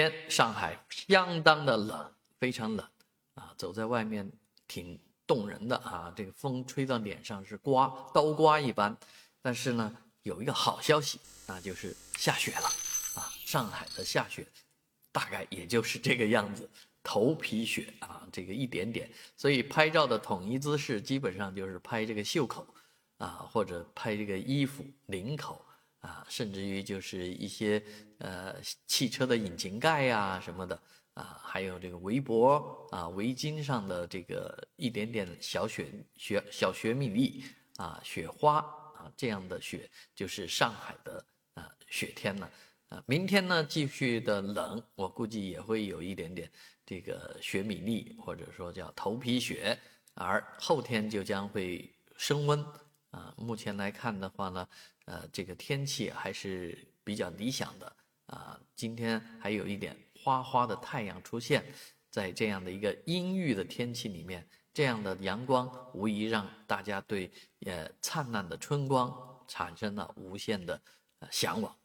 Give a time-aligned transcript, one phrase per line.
[0.00, 2.88] 天上海相当的冷，非常冷
[3.34, 4.32] 啊，走在外面
[4.66, 8.96] 挺动人的啊，这个风吹到脸上是刮刀刮一般。
[9.42, 12.66] 但是呢，有一个好消息，那就是下雪了
[13.14, 13.28] 啊！
[13.44, 14.46] 上海的下雪
[15.12, 16.66] 大概也就是这个样子，
[17.02, 19.10] 头皮雪啊，这个一点点。
[19.36, 22.66] 所以拍照的统一姿势基本上就是拍这个袖口
[23.18, 25.62] 啊，或者拍这个衣服领口。
[26.30, 27.82] 甚至于就是一些
[28.18, 28.54] 呃
[28.86, 30.80] 汽车的引擎盖呀什么的
[31.14, 37.44] 啊，还有这个围脖啊、围巾上的这个一点点小雪雪小雪米粒
[37.76, 38.58] 啊、雪花
[38.96, 41.22] 啊这样的雪，就是上海的
[41.54, 42.50] 啊雪天了
[42.88, 43.02] 啊。
[43.06, 46.50] 明天呢继续的冷，我估计也会有一点点
[46.86, 49.76] 这个雪米粒，或者说叫头皮雪，
[50.14, 52.64] 而后天就将会升温。
[53.10, 54.68] 啊，目前来看的话呢，
[55.10, 57.96] 呃，这个天气还是比较理想的
[58.26, 58.56] 啊。
[58.76, 61.64] 今天还有一点花花的太阳出现，
[62.10, 67.28] 在这样的一个阴郁的天气里面，这样的阳光无疑让大家对
[67.66, 69.12] 呃灿烂的春光
[69.48, 70.80] 产生了无限的
[71.32, 71.76] 向往。